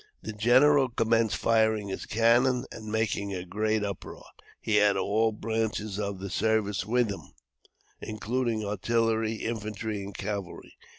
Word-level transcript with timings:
The 0.23 0.33
general 0.33 0.89
commenced 0.89 1.37
firing 1.37 1.89
his 1.89 2.07
cannon 2.07 2.65
and 2.71 2.91
making 2.91 3.35
a 3.35 3.45
great 3.45 3.83
uproar. 3.83 4.23
He 4.59 4.77
had 4.77 4.97
all 4.97 5.31
branches 5.31 5.99
of 5.99 6.17
the 6.17 6.31
service 6.31 6.87
with 6.87 7.11
him, 7.11 7.21
including 8.01 8.65
artillery, 8.65 9.33
infantry 9.35 10.01
and 10.01 10.17
cavalry. 10.17 10.75